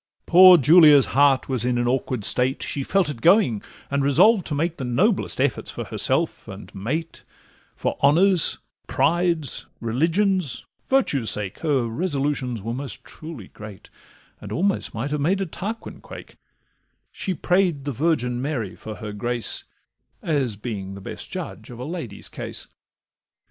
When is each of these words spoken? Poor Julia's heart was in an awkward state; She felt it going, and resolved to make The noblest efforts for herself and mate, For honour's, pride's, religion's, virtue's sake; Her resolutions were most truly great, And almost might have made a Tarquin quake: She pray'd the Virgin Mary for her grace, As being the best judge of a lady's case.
Poor 0.25 0.57
Julia's 0.57 1.05
heart 1.13 1.47
was 1.47 1.63
in 1.63 1.77
an 1.77 1.87
awkward 1.87 2.23
state; 2.23 2.63
She 2.63 2.81
felt 2.81 3.07
it 3.07 3.21
going, 3.21 3.61
and 3.91 4.03
resolved 4.03 4.47
to 4.47 4.55
make 4.55 4.77
The 4.77 4.83
noblest 4.83 5.39
efforts 5.39 5.69
for 5.69 5.83
herself 5.83 6.47
and 6.47 6.73
mate, 6.73 7.23
For 7.75 7.99
honour's, 8.01 8.57
pride's, 8.87 9.67
religion's, 9.79 10.65
virtue's 10.89 11.29
sake; 11.29 11.59
Her 11.59 11.83
resolutions 11.85 12.63
were 12.63 12.73
most 12.73 13.03
truly 13.03 13.49
great, 13.49 13.91
And 14.39 14.51
almost 14.51 14.95
might 14.95 15.11
have 15.11 15.21
made 15.21 15.39
a 15.39 15.45
Tarquin 15.45 16.01
quake: 16.01 16.37
She 17.11 17.35
pray'd 17.35 17.85
the 17.85 17.91
Virgin 17.91 18.41
Mary 18.41 18.75
for 18.75 18.95
her 18.95 19.13
grace, 19.13 19.65
As 20.23 20.55
being 20.55 20.95
the 20.95 21.01
best 21.01 21.29
judge 21.29 21.69
of 21.69 21.77
a 21.77 21.85
lady's 21.85 22.27
case. 22.27 22.69